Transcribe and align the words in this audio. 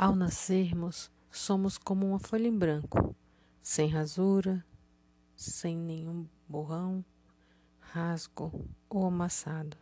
Ao 0.00 0.14
nascermos, 0.14 1.10
somos 1.28 1.76
como 1.76 2.06
uma 2.06 2.20
folha 2.20 2.46
em 2.46 2.56
branco, 2.56 3.16
sem 3.60 3.88
rasura, 3.88 4.64
sem 5.34 5.76
nenhum 5.76 6.24
borrão, 6.48 7.04
rasgo 7.80 8.64
ou 8.88 9.04
amassado. 9.04 9.76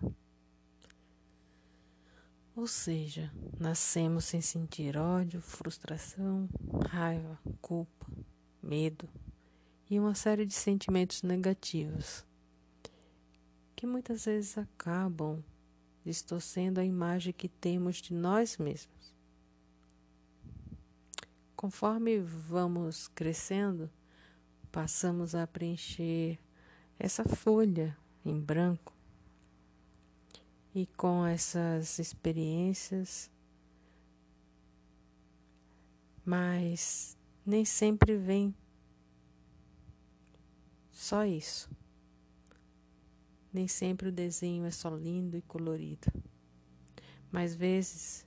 Ou 2.57 2.67
seja, 2.67 3.31
nascemos 3.61 4.25
sem 4.25 4.41
sentir 4.41 4.97
ódio, 4.97 5.43
frustração, 5.43 6.49
raiva, 6.89 7.39
culpa, 7.61 8.07
medo 8.63 9.07
e 9.91 10.01
uma 10.01 10.15
série 10.15 10.47
de 10.47 10.55
sentimentos 10.55 11.23
negativos 11.23 12.25
que 13.77 13.87
muitas 13.87 14.25
vezes 14.25 14.57
acabam 14.57 15.45
distorcendo 16.03 16.81
a 16.81 16.85
imagem 16.87 17.35
que 17.35 17.51
temos 17.51 17.97
de 17.97 18.15
nós 18.15 18.57
mesmos. 18.57 18.96
Conforme 21.57 22.19
vamos 22.21 23.09
crescendo, 23.09 23.91
passamos 24.71 25.35
a 25.35 25.47
preencher 25.47 26.39
essa 26.99 27.25
folha 27.25 27.97
em 28.23 28.39
branco 28.39 28.93
e 30.75 30.85
com 30.85 31.25
essas 31.25 31.99
experiências, 31.99 33.31
mas 36.23 37.17
nem 37.47 37.65
sempre 37.65 38.19
vem 38.19 38.55
só 40.93 41.25
isso. 41.25 41.71
Nem 43.51 43.67
sempre 43.67 44.11
o 44.11 44.13
desenho 44.13 44.67
é 44.67 44.71
só 44.71 44.91
lindo 44.91 45.39
e 45.39 45.41
colorido. 45.41 46.13
Mas 47.33 47.55
vezes 47.55 48.26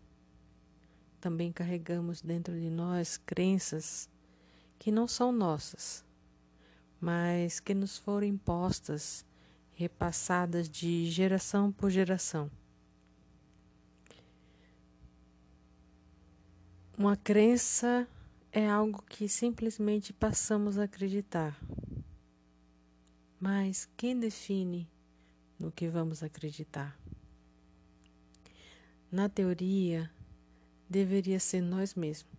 também 1.20 1.52
carregamos 1.52 2.22
dentro 2.22 2.60
de 2.60 2.70
nós 2.70 3.18
crenças 3.18 4.10
que 4.78 4.92
não 4.92 5.08
são 5.08 5.32
nossas, 5.32 6.06
mas 7.00 7.60
que 7.60 7.74
nos 7.74 7.98
foram 7.98 8.26
impostas 8.26 9.26
repassadas 9.74 10.70
de 10.70 11.10
geração 11.10 11.72
por 11.72 11.90
geração. 11.90 12.50
Uma 16.98 17.16
crença 17.16 18.08
é 18.52 18.68
algo 18.68 19.02
que 19.04 19.30
simplesmente 19.30 20.12
passamos 20.12 20.78
a 20.78 20.84
acreditar. 20.84 21.58
Mas 23.40 23.88
quem 23.96 24.20
define 24.20 24.90
no 25.58 25.72
que 25.72 25.88
vamos 25.88 26.22
acreditar? 26.24 27.00
Na 29.10 29.30
teoria, 29.30 30.12
deveria 30.90 31.40
ser 31.40 31.62
nós 31.62 31.94
mesmos, 31.94 32.34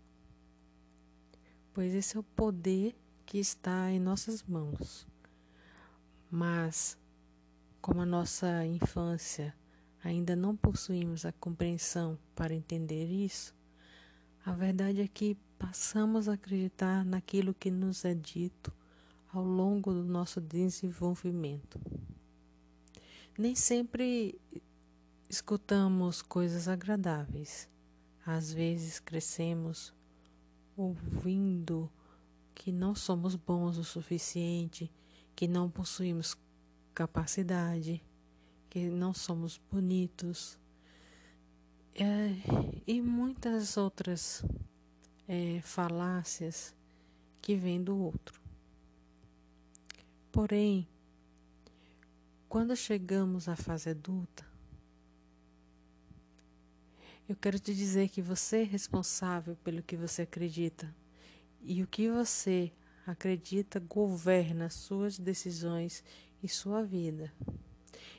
pois 1.72 1.94
esse 1.94 2.16
é 2.16 2.20
o 2.20 2.24
poder 2.24 2.96
que 3.24 3.38
está 3.38 3.90
em 3.92 4.00
nossas 4.00 4.42
mãos. 4.42 5.06
Mas 6.30 6.98
como 7.80 8.00
a 8.00 8.06
nossa 8.06 8.66
infância 8.66 9.54
ainda 10.02 10.34
não 10.34 10.56
possuímos 10.56 11.24
a 11.24 11.32
compreensão 11.32 12.18
para 12.34 12.54
entender 12.54 13.06
isso, 13.06 13.54
a 14.44 14.52
verdade 14.52 15.00
é 15.00 15.06
que 15.06 15.36
passamos 15.58 16.28
a 16.28 16.32
acreditar 16.32 17.04
naquilo 17.04 17.54
que 17.54 17.70
nos 17.70 18.04
é 18.04 18.14
dito 18.14 18.72
ao 19.32 19.44
longo 19.44 19.92
do 19.92 20.04
nosso 20.04 20.40
desenvolvimento. 20.40 21.80
Nem 23.38 23.54
sempre 23.54 24.40
escutamos 25.28 26.20
coisas 26.20 26.66
agradáveis. 26.66 27.68
Às 28.24 28.52
vezes 28.52 28.98
crescemos 28.98 29.94
ouvindo 30.76 31.90
que 32.54 32.70
não 32.70 32.94
somos 32.94 33.34
bons 33.34 33.78
o 33.78 33.84
suficiente, 33.84 34.92
que 35.34 35.48
não 35.48 35.70
possuímos 35.70 36.36
capacidade, 36.94 38.02
que 38.68 38.88
não 38.88 39.12
somos 39.14 39.60
bonitos 39.70 40.58
é, 41.94 42.34
e 42.86 43.00
muitas 43.00 43.76
outras 43.76 44.44
é, 45.26 45.60
falácias 45.62 46.74
que 47.40 47.56
vêm 47.56 47.82
do 47.82 47.96
outro. 47.96 48.40
Porém, 50.30 50.86
quando 52.48 52.76
chegamos 52.76 53.48
à 53.48 53.56
fase 53.56 53.90
adulta, 53.90 54.49
eu 57.30 57.36
quero 57.36 57.60
te 57.60 57.72
dizer 57.72 58.08
que 58.08 58.20
você 58.20 58.62
é 58.62 58.64
responsável 58.64 59.54
pelo 59.62 59.84
que 59.84 59.96
você 59.96 60.22
acredita 60.22 60.92
e 61.62 61.80
o 61.80 61.86
que 61.86 62.10
você 62.10 62.72
acredita 63.06 63.78
governa 63.78 64.68
suas 64.68 65.16
decisões 65.16 66.02
e 66.42 66.48
sua 66.48 66.82
vida. 66.82 67.32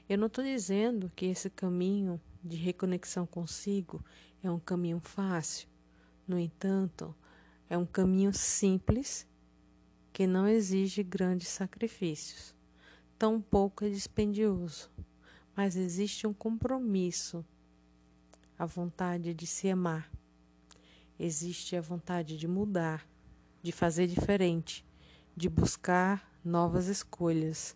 Eu 0.07 0.17
não 0.17 0.27
estou 0.27 0.41
dizendo 0.41 1.11
que 1.13 1.25
esse 1.25 1.49
caminho 1.49 2.21
de 2.41 2.55
reconexão 2.55 3.25
consigo 3.25 4.01
é 4.41 4.49
um 4.49 4.61
caminho 4.61 5.01
fácil. 5.01 5.67
No 6.25 6.39
entanto, 6.39 7.13
é 7.69 7.77
um 7.77 7.85
caminho 7.85 8.33
simples 8.33 9.27
que 10.13 10.25
não 10.25 10.47
exige 10.47 11.03
grandes 11.03 11.49
sacrifícios. 11.49 12.55
Tampouco 13.19 13.83
é 13.83 13.89
dispendioso, 13.89 14.89
mas 15.53 15.75
existe 15.75 16.25
um 16.25 16.33
compromisso, 16.33 17.45
a 18.61 18.65
vontade 18.67 19.33
de 19.33 19.47
se 19.47 19.71
amar. 19.71 20.07
Existe 21.17 21.75
a 21.75 21.81
vontade 21.81 22.37
de 22.37 22.47
mudar, 22.47 23.09
de 23.63 23.71
fazer 23.71 24.05
diferente, 24.05 24.85
de 25.35 25.49
buscar 25.49 26.31
novas 26.45 26.85
escolhas 26.85 27.75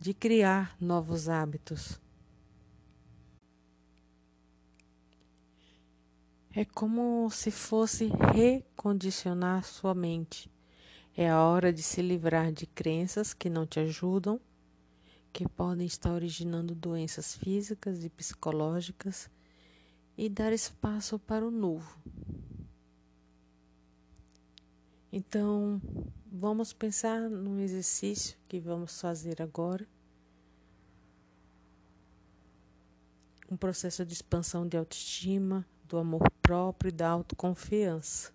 de 0.00 0.12
criar 0.12 0.76
novos 0.80 1.28
hábitos. 1.28 2.00
É 6.52 6.64
como 6.64 7.30
se 7.30 7.52
fosse 7.52 8.10
recondicionar 8.34 9.62
sua 9.62 9.94
mente. 9.94 10.50
É 11.16 11.30
a 11.30 11.40
hora 11.40 11.72
de 11.72 11.84
se 11.84 12.02
livrar 12.02 12.50
de 12.50 12.66
crenças 12.66 13.32
que 13.32 13.48
não 13.48 13.64
te 13.64 13.78
ajudam, 13.78 14.40
que 15.32 15.48
podem 15.48 15.86
estar 15.86 16.10
originando 16.10 16.74
doenças 16.74 17.36
físicas 17.36 18.02
e 18.02 18.10
psicológicas, 18.10 19.30
e 20.22 20.28
dar 20.28 20.52
espaço 20.52 21.18
para 21.18 21.44
o 21.44 21.50
novo. 21.50 21.98
Então, 25.10 25.82
vamos 26.30 26.72
pensar 26.72 27.28
num 27.28 27.58
exercício 27.58 28.38
que 28.46 28.60
vamos 28.60 29.00
fazer 29.00 29.42
agora. 29.42 29.84
Um 33.50 33.56
processo 33.56 34.06
de 34.06 34.12
expansão 34.12 34.64
de 34.64 34.76
autoestima, 34.76 35.66
do 35.88 35.98
amor 35.98 36.30
próprio 36.40 36.90
e 36.90 36.92
da 36.92 37.08
autoconfiança. 37.08 38.32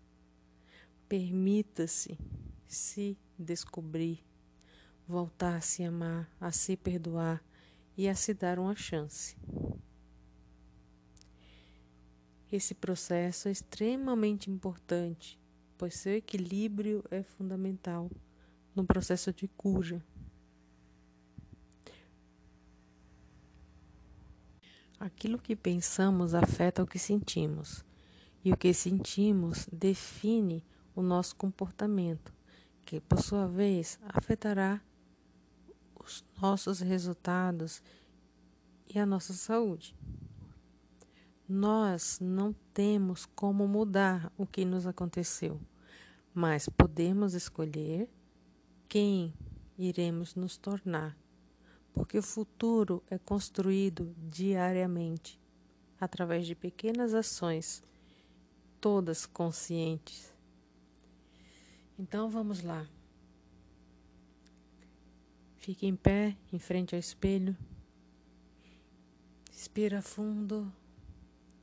Permita-se 1.08 2.20
se 2.68 3.18
descobrir, 3.40 4.22
voltar 5.08 5.56
a 5.56 5.62
se 5.62 5.86
amar, 5.86 6.30
a 6.38 6.52
se 6.52 6.76
perdoar 6.76 7.42
e 7.96 8.10
a 8.10 8.14
se 8.14 8.34
dar 8.34 8.60
uma 8.60 8.76
chance. 8.76 9.38
Esse 12.52 12.74
processo 12.74 13.48
é 13.48 13.52
extremamente 13.52 14.50
importante 14.50 15.40
pois 15.78 15.94
seu 15.94 16.16
equilíbrio 16.16 17.04
é 17.12 17.22
fundamental 17.22 18.10
no 18.76 18.84
processo 18.84 19.32
de 19.32 19.48
cura. 19.48 20.04
Aquilo 25.00 25.38
que 25.38 25.56
pensamos 25.56 26.34
afeta 26.34 26.82
o 26.82 26.88
que 26.88 26.98
sentimos, 26.98 27.86
e 28.44 28.52
o 28.52 28.58
que 28.58 28.74
sentimos 28.74 29.68
define 29.72 30.64
o 30.96 31.04
nosso 31.04 31.36
comportamento, 31.36 32.34
que 32.84 33.00
por 33.00 33.22
sua 33.22 33.48
vez 33.48 34.00
afetará 34.10 34.82
os 36.04 36.26
nossos 36.42 36.80
resultados 36.80 37.84
e 38.88 38.98
a 38.98 39.06
nossa 39.06 39.34
saúde. 39.34 39.96
Nós 41.48 42.20
não 42.20 42.52
temos 42.74 43.26
como 43.26 43.66
mudar 43.70 44.30
o 44.38 44.46
que 44.46 44.66
nos 44.66 44.86
aconteceu, 44.86 45.62
mas 46.34 46.68
podemos 46.68 47.34
escolher 47.34 48.10
quem 48.90 49.34
iremos 49.78 50.36
nos 50.36 50.58
tornar, 50.58 51.18
porque 51.94 52.18
o 52.18 52.22
futuro 52.22 53.02
é 53.10 53.18
construído 53.18 54.14
diariamente 54.18 55.40
através 55.98 56.46
de 56.46 56.54
pequenas 56.54 57.14
ações, 57.14 57.82
todas 58.82 59.26
conscientes. 59.26 60.34
Então 61.98 62.30
vamos 62.30 62.62
lá. 62.62 62.86
Fique 65.56 65.88
em 65.88 65.96
pé, 65.96 66.36
em 66.52 66.60
frente 66.60 66.94
ao 66.94 67.00
espelho. 67.00 67.56
Respira 69.50 70.02
fundo 70.02 70.70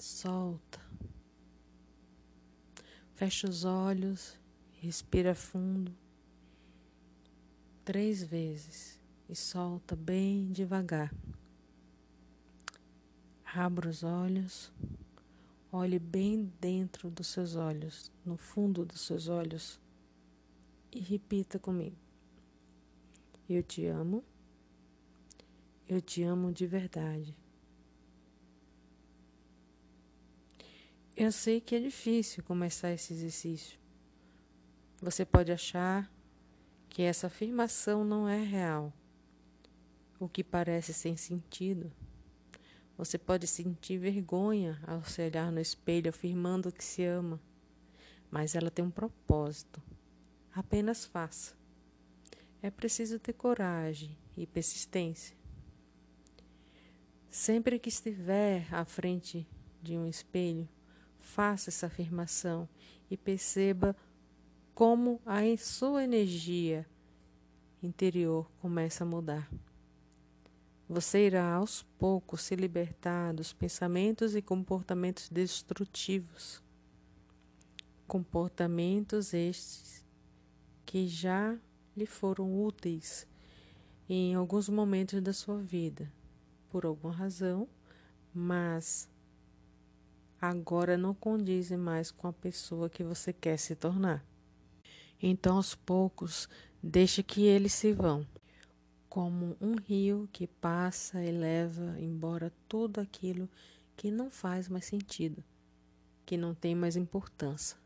solta. 0.05 0.79
Fecha 3.15 3.49
os 3.49 3.65
olhos, 3.65 4.39
respira 4.81 5.35
fundo 5.35 5.95
três 7.85 8.23
vezes 8.23 9.01
e 9.29 9.35
solta 9.35 9.97
bem 9.97 10.53
devagar. 10.53 11.13
Abra 13.45 13.89
os 13.89 14.03
olhos, 14.03 14.71
olhe 15.73 15.99
bem 15.99 16.53
dentro 16.61 17.11
dos 17.11 17.29
seus 17.29 17.57
olhos, 17.57 18.13
no 18.27 18.37
fundo 18.37 18.85
dos 18.85 19.01
seus 19.01 19.29
olhos 19.29 19.81
e 20.93 21.01
repita 21.01 21.59
comigo: 21.59 21.97
Eu 23.49 23.63
te 23.63 23.87
amo, 23.87 24.23
eu 25.89 26.01
te 26.03 26.23
amo 26.23 26.53
de 26.53 26.67
verdade. 26.67 27.44
Eu 31.17 31.31
sei 31.31 31.61
que 31.61 31.77
é 31.77 31.79
difícil 31.79 32.43
começar 32.43 32.91
esse 32.91 33.13
exercício. 33.13 33.79
Você 35.01 35.25
pode 35.25 35.53
achar 35.53 36.13
que 36.89 37.03
essa 37.03 37.29
afirmação 37.29 38.05
não 38.05 38.29
é 38.29 38.43
real, 38.43 38.93
o 40.19 40.29
que 40.29 40.43
parece 40.43 40.93
sem 40.93 41.17
sentido. 41.17 41.93
Você 42.99 43.17
pode 43.17 43.47
sentir 43.47 43.97
vergonha 43.97 44.83
ao 44.85 45.05
se 45.05 45.23
olhar 45.23 45.53
no 45.53 45.61
espelho 45.61 46.09
afirmando 46.09 46.73
que 46.73 46.83
se 46.83 47.05
ama, 47.05 47.41
mas 48.29 48.57
ela 48.57 48.71
tem 48.71 48.85
um 48.85 48.91
propósito. 48.91 49.81
Apenas 50.53 51.05
faça. 51.05 51.55
É 52.61 52.73
preciso 52.73 53.21
ter 53.21 53.35
coragem 53.35 54.19
e 54.37 54.49
persistência. 54.49 55.37
Sempre 57.31 57.79
que 57.79 57.89
estiver 57.89 58.67
à 58.75 58.85
frente 58.85 59.47
de 59.81 59.97
um 59.97 60.09
espelho, 60.09 60.69
Faça 61.25 61.71
essa 61.71 61.87
afirmação 61.87 62.69
e 63.11 63.17
perceba 63.17 63.97
como 64.75 65.21
a 65.25 65.41
sua 65.57 66.05
energia 66.05 66.87
interior 67.83 68.49
começa 68.61 69.05
a 69.05 69.07
mudar. 69.07 69.51
Você 70.87 71.27
irá 71.27 71.55
aos 71.55 71.83
poucos 71.99 72.43
se 72.43 72.55
libertar 72.55 73.33
dos 73.33 73.55
pensamentos 73.55 74.37
e 74.37 74.43
comportamentos 74.43 75.31
destrutivos. 75.31 76.63
Comportamentos 78.07 79.33
estes 79.33 80.05
que 80.85 81.09
já 81.09 81.59
lhe 81.97 82.07
foram 82.07 82.63
úteis 82.63 83.27
em 84.09 84.35
alguns 84.35 84.69
momentos 84.69 85.23
da 85.23 85.33
sua 85.33 85.59
vida, 85.59 86.13
por 86.69 86.85
alguma 86.85 87.15
razão, 87.15 87.67
mas 88.33 89.09
agora 90.49 90.97
não 90.97 91.15
condizem 91.15 91.77
mais 91.79 92.11
com 92.11 92.27
a 92.27 92.33
pessoa 92.33 92.91
que 92.91 93.03
você 93.03 93.33
quer 93.33 93.59
se 93.59 93.75
tornar. 93.75 94.25
Então, 95.21 95.57
aos 95.57 95.75
poucos, 95.75 96.49
deixe 96.83 97.23
que 97.23 97.45
eles 97.45 97.73
se 97.73 97.93
vão, 97.93 98.27
como 99.09 99.57
um 99.61 99.77
rio 99.77 100.29
que 100.33 100.47
passa 100.47 101.23
e 101.23 101.31
leva 101.31 101.99
embora 101.99 102.53
tudo 102.69 103.01
aquilo 103.01 103.49
que 103.97 104.11
não 104.11 104.31
faz 104.31 104.69
mais 104.69 104.85
sentido, 104.85 105.43
que 106.27 106.37
não 106.37 106.55
tem 106.55 106.75
mais 106.75 106.97
importância. 106.97 107.77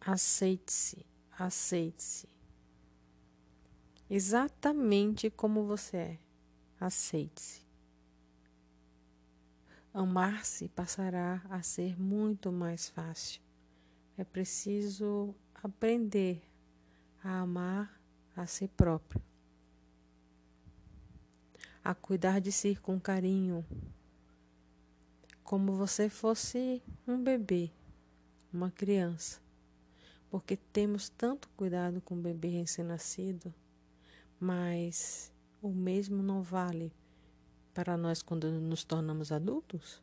Aceite-se, 0.00 1.06
aceite-se. 1.38 2.28
Exatamente 4.10 5.30
como 5.30 5.64
você 5.64 5.96
é. 5.96 6.18
Aceite-se. 6.80 7.61
Amar-se 9.94 10.68
passará 10.70 11.42
a 11.50 11.60
ser 11.60 12.00
muito 12.00 12.50
mais 12.50 12.88
fácil. 12.88 13.42
É 14.16 14.24
preciso 14.24 15.34
aprender 15.54 16.42
a 17.22 17.40
amar 17.40 18.00
a 18.34 18.46
si 18.46 18.68
próprio, 18.68 19.20
a 21.84 21.94
cuidar 21.94 22.40
de 22.40 22.50
si 22.50 22.74
com 22.74 22.98
carinho, 22.98 23.62
como 25.44 25.74
você 25.74 26.08
fosse 26.08 26.82
um 27.06 27.22
bebê, 27.22 27.70
uma 28.50 28.70
criança, 28.70 29.42
porque 30.30 30.56
temos 30.56 31.10
tanto 31.10 31.50
cuidado 31.50 32.00
com 32.00 32.14
o 32.14 32.22
bebê 32.22 32.48
recém-nascido, 32.48 33.52
mas 34.40 35.30
o 35.60 35.68
mesmo 35.68 36.22
não 36.22 36.42
vale 36.42 36.90
para 37.74 37.96
nós 37.96 38.22
quando 38.22 38.50
nos 38.50 38.84
tornamos 38.84 39.32
adultos? 39.32 40.02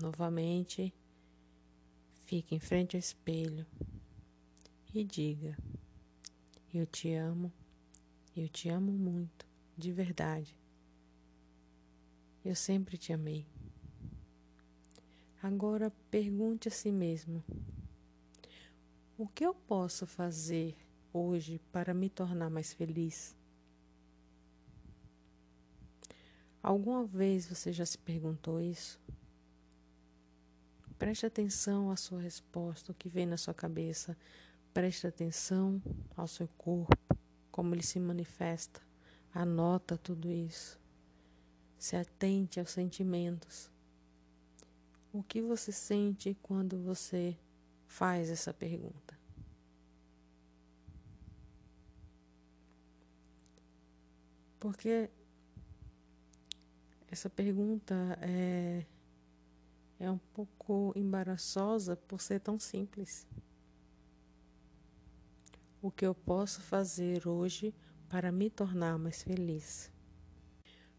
Novamente, 0.00 0.92
fique 2.24 2.54
em 2.54 2.60
frente 2.60 2.96
ao 2.96 3.00
espelho 3.00 3.66
e 4.92 5.04
diga: 5.04 5.56
Eu 6.72 6.86
te 6.86 7.14
amo, 7.14 7.52
eu 8.36 8.48
te 8.48 8.68
amo 8.68 8.92
muito, 8.92 9.46
de 9.76 9.92
verdade. 9.92 10.54
Eu 12.44 12.54
sempre 12.54 12.96
te 12.96 13.12
amei. 13.12 13.46
Agora 15.42 15.92
pergunte 16.10 16.68
a 16.68 16.70
si 16.70 16.90
mesmo: 16.92 17.42
O 19.16 19.26
que 19.26 19.44
eu 19.46 19.54
posso 19.54 20.06
fazer 20.06 20.76
hoje 21.12 21.60
para 21.72 21.94
me 21.94 22.10
tornar 22.10 22.50
mais 22.50 22.72
feliz? 22.72 23.36
Alguma 26.66 27.04
vez 27.04 27.46
você 27.46 27.72
já 27.72 27.86
se 27.86 27.96
perguntou 27.96 28.60
isso? 28.60 29.00
Preste 30.98 31.24
atenção 31.24 31.92
à 31.92 31.96
sua 31.96 32.20
resposta, 32.20 32.90
o 32.90 32.94
que 32.94 33.08
vem 33.08 33.24
na 33.24 33.36
sua 33.36 33.54
cabeça. 33.54 34.18
Preste 34.74 35.06
atenção 35.06 35.80
ao 36.16 36.26
seu 36.26 36.48
corpo, 36.58 37.16
como 37.52 37.72
ele 37.72 37.84
se 37.84 38.00
manifesta. 38.00 38.82
Anota 39.32 39.96
tudo 39.96 40.32
isso. 40.32 40.76
Se 41.78 41.94
atente 41.94 42.58
aos 42.58 42.70
sentimentos. 42.70 43.70
O 45.12 45.22
que 45.22 45.40
você 45.40 45.70
sente 45.70 46.36
quando 46.42 46.82
você 46.82 47.38
faz 47.86 48.28
essa 48.28 48.52
pergunta? 48.52 49.16
Porque 54.58 55.08
essa 57.10 57.30
pergunta 57.30 57.94
é, 58.20 58.84
é 59.98 60.10
um 60.10 60.18
pouco 60.18 60.92
embaraçosa 60.96 61.96
por 61.96 62.20
ser 62.20 62.40
tão 62.40 62.58
simples. 62.58 63.26
O 65.80 65.90
que 65.90 66.04
eu 66.04 66.14
posso 66.14 66.60
fazer 66.60 67.28
hoje 67.28 67.74
para 68.08 68.32
me 68.32 68.50
tornar 68.50 68.98
mais 68.98 69.22
feliz? 69.22 69.90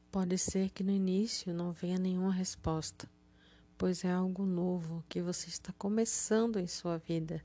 Pode 0.09 0.37
ser 0.37 0.69
que 0.69 0.83
no 0.83 0.91
início 0.91 1.53
não 1.53 1.73
venha 1.73 1.99
nenhuma 1.99 2.31
resposta, 2.31 3.09
pois 3.77 4.05
é 4.05 4.11
algo 4.11 4.45
novo 4.45 5.03
que 5.09 5.21
você 5.21 5.49
está 5.49 5.73
começando 5.73 6.57
em 6.57 6.67
sua 6.67 6.97
vida. 6.97 7.43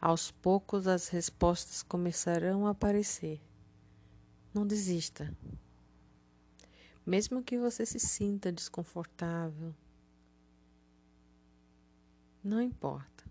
Aos 0.00 0.30
poucos 0.30 0.86
as 0.86 1.08
respostas 1.08 1.82
começarão 1.82 2.66
a 2.66 2.70
aparecer. 2.70 3.40
Não 4.54 4.66
desista. 4.66 5.36
Mesmo 7.06 7.40
que 7.40 7.56
você 7.56 7.86
se 7.86 8.00
sinta 8.00 8.50
desconfortável, 8.50 9.72
não 12.42 12.60
importa. 12.60 13.24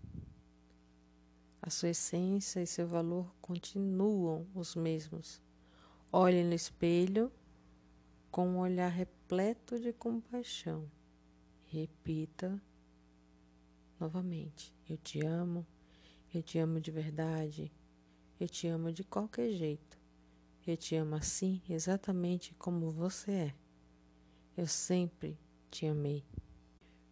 A 1.60 1.68
sua 1.68 1.90
essência 1.90 2.62
e 2.62 2.66
seu 2.66 2.86
valor 2.86 3.30
continuam 3.38 4.46
os 4.54 4.74
mesmos. 4.74 5.42
Olhe 6.10 6.42
no 6.42 6.54
espelho 6.54 7.30
com 8.30 8.48
um 8.48 8.58
olhar 8.60 8.88
repleto 8.88 9.78
de 9.78 9.92
compaixão. 9.92 10.90
Repita 11.66 12.58
novamente: 14.00 14.74
Eu 14.88 14.96
te 14.96 15.22
amo, 15.22 15.66
eu 16.32 16.42
te 16.42 16.58
amo 16.58 16.80
de 16.80 16.90
verdade, 16.90 17.70
eu 18.40 18.48
te 18.48 18.68
amo 18.68 18.90
de 18.90 19.04
qualquer 19.04 19.50
jeito. 19.50 19.98
Eu 20.66 20.78
te 20.78 20.96
amo 20.96 21.14
assim, 21.14 21.60
exatamente 21.68 22.54
como 22.54 22.90
você 22.90 23.32
é. 23.32 23.65
Eu 24.56 24.66
sempre 24.66 25.38
te 25.70 25.84
amei. 25.86 26.24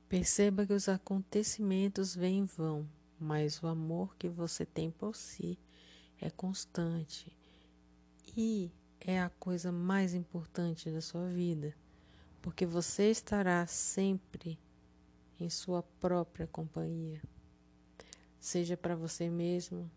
Perceba 0.09 0.67
que 0.67 0.73
os 0.73 0.89
acontecimentos 0.89 2.15
vêm 2.15 2.45
e 2.45 2.47
vão, 2.47 2.89
mas 3.21 3.63
o 3.63 3.67
amor 3.67 4.17
que 4.17 4.29
você 4.29 4.65
tem 4.65 4.91
por 4.91 5.15
si 5.15 5.59
é 6.21 6.31
constante 6.31 7.37
e 8.37 8.73
é 9.01 9.21
a 9.21 9.29
coisa 9.29 9.71
mais 9.71 10.15
importante 10.15 10.91
da 10.91 11.01
sua 11.01 11.29
vida, 11.29 11.77
porque 12.41 12.65
você 12.65 13.11
estará 13.11 13.67
sempre 13.67 14.59
em 15.39 15.51
sua 15.51 15.83
própria 15.83 16.47
companhia, 16.47 17.23
seja 18.41 18.77
para 18.77 18.97
você 18.97 19.29
mesmo 19.29 19.91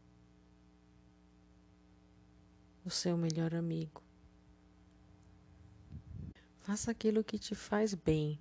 o 2.83 2.89
seu 2.89 3.17
melhor 3.17 3.55
amigo. 3.55 4.06
Faça 6.67 6.91
aquilo 6.91 7.23
que 7.23 7.39
te 7.39 7.55
faz 7.55 7.93
bem, 7.93 8.37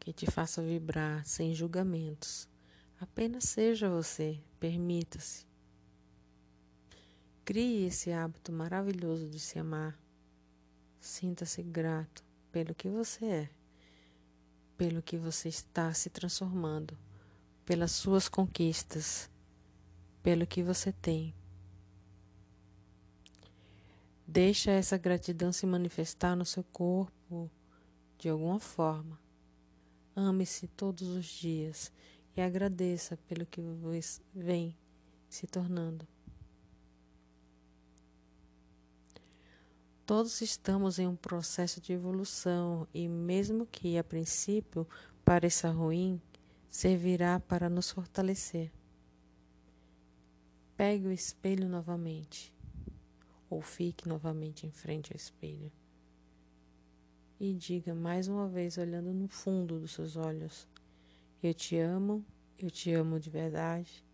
que 0.00 0.12
te 0.12 0.28
faça 0.28 0.60
vibrar 0.60 1.24
sem 1.24 1.54
julgamentos. 1.54 2.48
Apenas 2.98 3.44
seja 3.44 3.88
você, 3.88 4.42
permita-se. 4.58 5.46
Crie 7.44 7.86
esse 7.86 8.10
hábito 8.10 8.52
maravilhoso 8.52 9.28
de 9.28 9.38
se 9.38 9.60
amar. 9.60 9.96
Sinta-se 10.98 11.62
grato 11.62 12.24
pelo 12.50 12.74
que 12.74 12.88
você 12.88 13.24
é, 13.24 13.50
pelo 14.76 15.00
que 15.00 15.16
você 15.16 15.48
está 15.48 15.94
se 15.94 16.10
transformando, 16.10 16.98
pelas 17.64 17.92
suas 17.92 18.28
conquistas, 18.28 19.30
pelo 20.20 20.48
que 20.48 20.64
você 20.64 20.90
tem. 20.90 21.32
Deixa 24.34 24.72
essa 24.72 24.98
gratidão 24.98 25.52
se 25.52 25.64
manifestar 25.64 26.34
no 26.34 26.44
seu 26.44 26.64
corpo 26.64 27.48
de 28.18 28.28
alguma 28.28 28.58
forma. 28.58 29.16
Ame-se 30.16 30.66
todos 30.66 31.06
os 31.06 31.24
dias 31.24 31.92
e 32.36 32.40
agradeça 32.40 33.16
pelo 33.28 33.46
que 33.46 33.62
vem 34.34 34.76
se 35.28 35.46
tornando. 35.46 36.04
Todos 40.04 40.40
estamos 40.40 40.98
em 40.98 41.06
um 41.06 41.14
processo 41.14 41.80
de 41.80 41.92
evolução 41.92 42.88
e, 42.92 43.06
mesmo 43.06 43.64
que 43.66 43.96
a 43.96 44.02
princípio 44.02 44.84
pareça 45.24 45.70
ruim, 45.70 46.20
servirá 46.68 47.38
para 47.38 47.70
nos 47.70 47.92
fortalecer. 47.92 48.72
Pegue 50.76 51.06
o 51.06 51.12
espelho 51.12 51.68
novamente, 51.68 52.52
ou 53.54 53.60
fique 53.60 54.08
novamente 54.08 54.66
em 54.66 54.70
frente 54.70 55.12
ao 55.12 55.16
espelho, 55.16 55.70
e 57.38 57.52
diga 57.52 57.94
mais 57.94 58.26
uma 58.26 58.48
vez, 58.48 58.78
olhando 58.78 59.12
no 59.12 59.28
fundo 59.28 59.78
dos 59.78 59.92
seus 59.92 60.16
olhos: 60.16 60.68
Eu 61.42 61.54
te 61.54 61.76
amo, 61.78 62.24
eu 62.58 62.70
te 62.70 62.92
amo 62.92 63.20
de 63.20 63.30
verdade, 63.30 64.04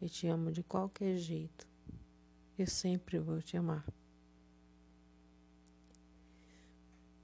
eu 0.00 0.08
te 0.08 0.26
amo 0.26 0.50
de 0.50 0.62
qualquer 0.62 1.16
jeito, 1.16 1.66
eu 2.58 2.66
sempre 2.66 3.18
vou 3.18 3.42
te 3.42 3.56
amar. 3.56 3.84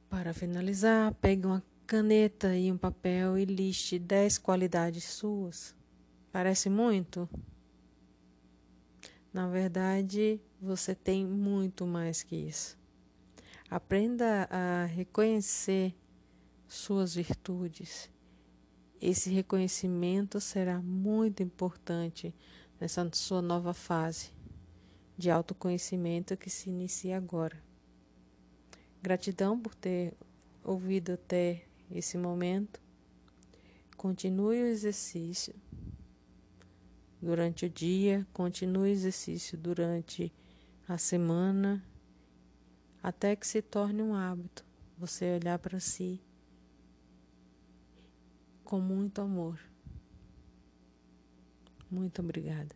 Para 0.09 0.33
finalizar, 0.33 1.15
pegue 1.15 1.47
uma 1.47 1.63
caneta 1.87 2.57
e 2.57 2.71
um 2.71 2.77
papel 2.77 3.39
e 3.39 3.45
liste 3.45 3.99
10 3.99 4.39
qualidades 4.39 5.05
suas. 5.05 5.75
Parece 6.33 6.69
muito? 6.69 7.29
Na 9.37 9.47
verdade, 9.47 10.41
você 10.59 10.95
tem 10.95 11.27
muito 11.27 11.87
mais 11.87 12.23
que 12.23 12.35
isso. 12.35 12.79
Aprenda 13.69 14.49
a 14.51 14.87
reconhecer 14.87 15.95
suas 16.67 17.15
virtudes. 17.15 18.11
Esse 18.99 19.29
reconhecimento 19.29 20.41
será 20.41 20.81
muito 20.81 21.43
importante 21.43 22.35
nessa 22.81 23.07
sua 23.13 23.43
nova 23.43 23.75
fase 23.75 24.31
de 25.19 25.31
autoconhecimento 25.31 26.35
que 26.35 26.49
se 26.49 26.71
inicia 26.71 27.19
agora. 27.19 27.63
Gratidão 29.03 29.61
por 29.61 29.75
ter 29.75 30.15
ouvido 30.65 31.13
até 31.13 31.67
esse 31.91 32.17
momento. 32.17 32.81
Continue 33.99 34.63
o 34.63 34.67
exercício 34.67 35.55
durante 37.27 37.67
o 37.67 37.69
dia, 37.69 38.27
continue 38.33 38.91
o 38.91 38.93
exercício 38.93 39.59
durante 39.59 40.33
a 40.89 40.97
semana, 40.97 41.85
até 43.03 43.35
que 43.35 43.47
se 43.47 43.61
torne 43.61 44.01
um 44.01 44.15
hábito 44.15 44.65
você 44.97 45.35
olhar 45.35 45.59
para 45.59 45.79
si 45.79 46.23
com 48.65 48.81
muito 48.81 49.21
amor. 49.21 49.59
Muito 51.91 52.23
obrigada. 52.23 52.75